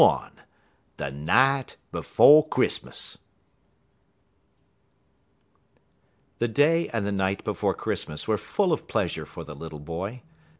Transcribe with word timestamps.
LXXI 0.03 0.29
THE 0.97 1.11
NIGHT 1.11 1.77
BEFORE 1.91 2.47
CHRISTMAS 2.47 3.19
The 6.39 6.47
day 6.47 6.89
and 6.89 7.05
the 7.05 7.11
night 7.11 7.43
before 7.43 7.75
Christmas 7.75 8.27
were 8.27 8.39
full 8.39 8.73
of 8.73 8.87
pleasure 8.87 9.27
for 9.27 9.43
the 9.43 9.53
little 9.53 9.79
boy. 9.79 10.23